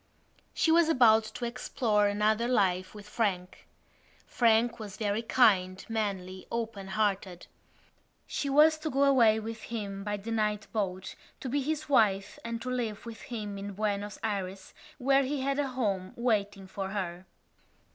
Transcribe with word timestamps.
She 0.55 0.71
was 0.71 0.89
about 0.89 1.25
to 1.25 1.45
explore 1.45 2.07
another 2.07 2.47
life 2.47 2.95
with 2.95 3.07
Frank. 3.07 3.67
Frank 4.25 4.79
was 4.79 4.97
very 4.97 5.21
kind, 5.21 5.85
manly, 5.87 6.47
open 6.51 6.87
hearted. 6.87 7.45
She 8.25 8.49
was 8.49 8.79
to 8.79 8.89
go 8.89 9.03
away 9.03 9.39
with 9.39 9.61
him 9.61 10.03
by 10.03 10.17
the 10.17 10.31
night 10.31 10.65
boat 10.73 11.13
to 11.41 11.47
be 11.49 11.61
his 11.61 11.87
wife 11.87 12.39
and 12.43 12.59
to 12.63 12.71
live 12.71 13.05
with 13.05 13.21
him 13.21 13.59
in 13.59 13.73
Buenos 13.73 14.17
Ayres 14.23 14.73
where 14.97 15.21
he 15.21 15.41
had 15.41 15.59
a 15.59 15.67
home 15.67 16.13
waiting 16.15 16.65
for 16.65 16.89
her. 16.89 17.27